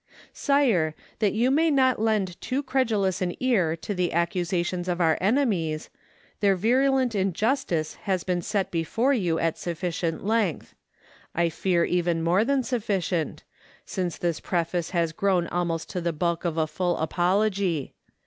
[0.33, 5.15] Sire, that you may not lend too credulous an ear to the accusations of our
[5.21, 5.91] enemies,
[6.39, 10.73] their virulent injustice has been set before you at sufficient length:
[11.35, 13.43] I fear even more than sufficient,
[13.85, 17.93] since this preface has grown almost to the bulk of a full apology.